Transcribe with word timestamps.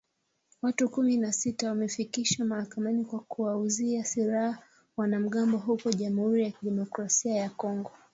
Watu 0.61 0.89
kumi 0.89 1.17
na 1.17 1.31
sita 1.31 1.67
wamefikishwa 1.69 2.45
mahakamani 2.45 3.05
kwa 3.05 3.19
kuwauzia 3.19 4.03
silaha 4.03 4.59
wanamgambo 4.97 5.57
huko 5.57 5.91
Jamhuri 5.91 6.43
ya 6.43 6.51
Kidemokrasia 6.51 7.35
ya 7.35 7.49
Kongo 7.49 7.91